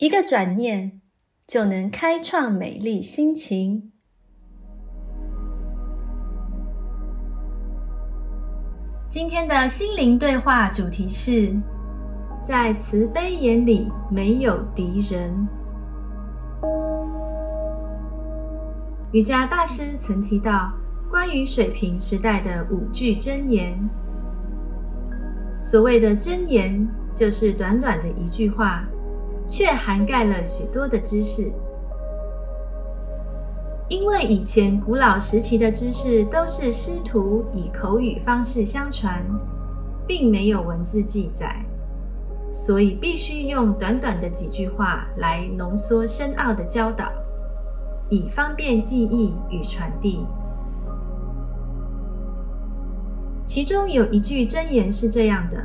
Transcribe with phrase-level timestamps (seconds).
[0.00, 1.02] 一个转念
[1.46, 3.92] 就能开创美丽心情。
[9.10, 11.54] 今天的心灵对话主题是：
[12.42, 15.46] 在慈悲眼里没有敌人。
[19.12, 20.72] 瑜伽大师曾提到。
[21.10, 23.76] 关于水平时代的五句真言，
[25.60, 28.84] 所谓的真言，就是短短的一句话，
[29.50, 31.52] 却涵盖了许多的知识。
[33.88, 39.26] 因为以前古老时期的知识都是师徒以口语方式相传，
[40.06, 41.64] 并没有文字记载，
[42.52, 47.10] 所以必须用短短的几句话来浓缩深奥的教导，
[48.08, 50.24] 以方便记忆与传递。
[53.44, 55.60] 其中有一句真言是这样的：“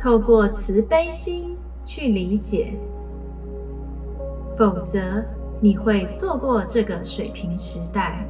[0.00, 1.54] 透过慈悲心
[1.86, 2.74] 去理解，
[4.58, 5.24] 否则
[5.60, 8.26] 你会错过这个水平时代。”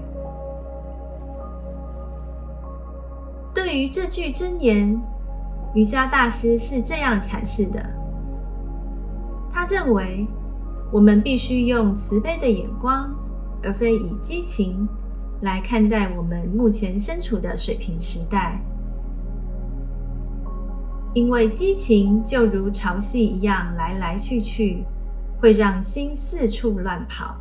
[3.52, 5.02] 对于这句箴言，
[5.74, 7.84] 瑜伽大师是这样阐释的：
[9.52, 10.28] 他认为，
[10.92, 13.12] 我们必须用慈悲的眼光，
[13.64, 14.86] 而非以激情。
[15.42, 18.58] 来看待我们目前身处的水平时代，
[21.16, 24.84] 因为激情就如潮汐一样来来去去，
[25.40, 27.34] 会让心四处乱跑。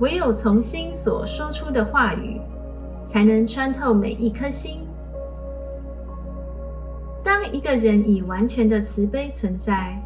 [0.00, 2.40] 唯有从心所说出的话语，
[3.04, 4.80] 才能穿透每一颗心。
[7.22, 10.00] 当一个人以完全的慈悲存在，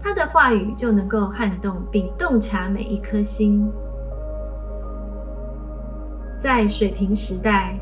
[0.00, 3.70] 他的话语就能够撼动并洞察每一颗心。
[6.38, 7.78] 在水平时代，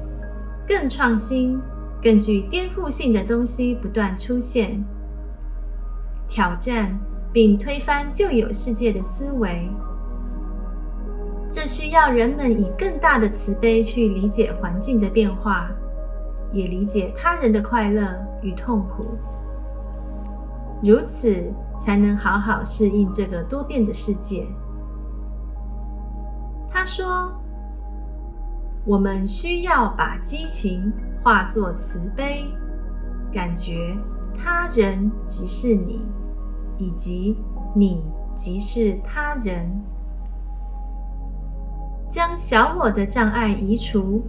[0.67, 1.61] 更创新、
[2.03, 4.85] 更具颠覆性的东西不断出现，
[6.27, 6.99] 挑战
[7.33, 9.69] 并推翻旧有世界的思维。
[11.49, 15.71] 这需要人们以更大的慈悲去理解环境的变化，
[16.51, 18.03] 也理解他人的快乐
[18.43, 19.07] 与痛苦，
[20.83, 24.45] 如此才能好好适应这个多变的世界。
[26.69, 27.33] 他说。
[28.85, 32.45] 我们需要把激情化作慈悲，
[33.33, 33.97] 感觉
[34.37, 36.05] 他人即是你，
[36.79, 37.37] 以及
[37.77, 38.03] 你
[38.35, 39.71] 即是他人，
[42.11, 44.21] 将小我的障碍移除，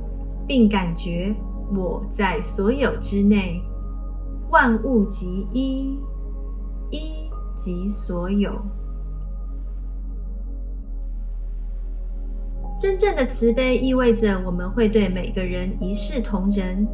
[0.45, 1.35] 并感觉
[1.75, 3.59] 我在所有之内，
[4.51, 5.97] 万物即一，
[6.91, 8.51] 一即所有。
[12.83, 16.85] 真正的慈悲意味着我们会对每个人一视同仁，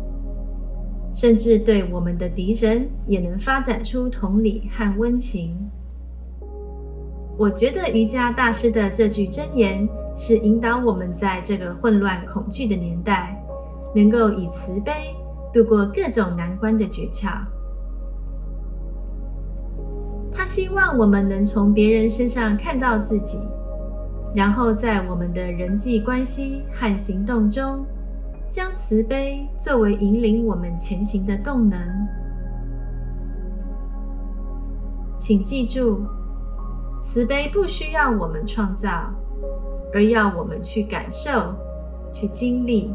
[1.12, 5.58] 甚至对我们的敌人也能发展出同理和温情。
[7.40, 13.44] 我觉得瑜伽大师的这句箴言是引导我们在这个混乱恐惧的年代，
[13.96, 14.92] 能够以慈悲
[15.52, 17.32] 度过各种难关的诀窍。
[20.32, 23.40] 他希望我们能从别人身上看到自己。
[24.36, 27.86] 然后在我们的人际关系和行动中，
[28.50, 31.80] 将慈悲作为引领我们前行的动能。
[35.18, 36.02] 请记住，
[37.02, 39.12] 慈悲不需要我们创造，
[39.94, 41.54] 而要我们去感受、
[42.12, 42.94] 去经历。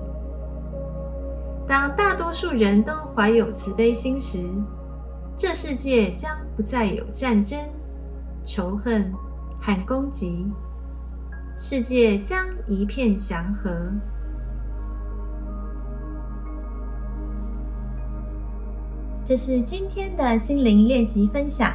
[1.67, 4.39] 当大多数人都怀有慈悲心时，
[5.37, 7.59] 这世界将不再有战争、
[8.45, 9.13] 仇恨
[9.61, 10.47] 和攻击。
[11.57, 13.71] 世界将一片祥和。
[19.25, 21.73] 这是今天的心灵练习分享，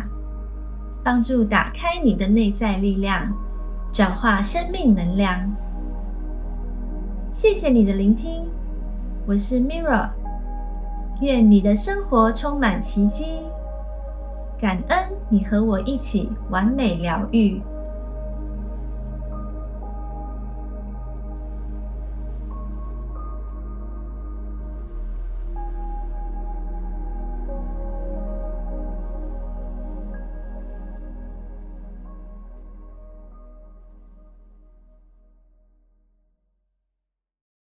[1.02, 3.34] 帮助打开你的内在力量，
[3.94, 5.50] 转化生命能量。
[7.31, 8.46] 谢谢你的聆听，
[9.26, 10.10] 我是 Mirra，
[11.22, 13.26] 愿你的生活充满奇迹。
[14.60, 17.62] 感恩你和我一起完美疗愈。